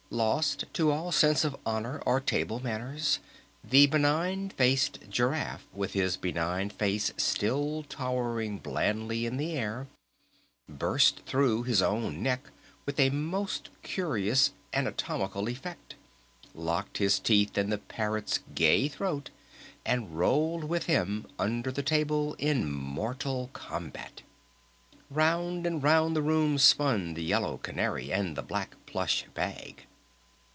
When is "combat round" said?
23.53-25.65